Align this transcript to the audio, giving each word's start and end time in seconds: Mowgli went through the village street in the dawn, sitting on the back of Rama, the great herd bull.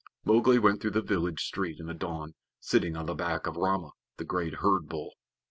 Mowgli 0.25 0.57
went 0.57 0.81
through 0.81 0.89
the 0.89 1.03
village 1.03 1.43
street 1.45 1.79
in 1.79 1.85
the 1.85 1.93
dawn, 1.93 2.33
sitting 2.59 2.97
on 2.97 3.05
the 3.05 3.13
back 3.13 3.45
of 3.45 3.55
Rama, 3.55 3.91
the 4.17 4.25
great 4.25 4.55
herd 4.55 4.89
bull. 4.89 5.13